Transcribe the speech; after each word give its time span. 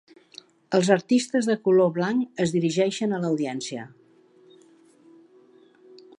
Els 0.77 0.87
artistes 0.95 1.49
de 1.49 1.57
color 1.67 1.91
blanc 1.97 2.41
es 2.47 2.55
dirigeixen 2.57 3.13
a 3.13 3.21
l"audiència. 3.21 3.87